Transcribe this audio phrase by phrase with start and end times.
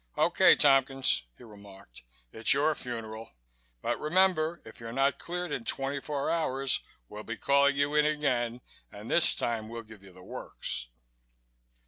[0.17, 2.01] "Okay, Tompkins," he remarked.
[2.33, 3.33] "It's your funeral.
[3.83, 8.07] But remember, if you're not cleared in twenty four hours, we'll be calling you in
[8.07, 8.61] again
[8.91, 10.87] and this time we'll give you the works."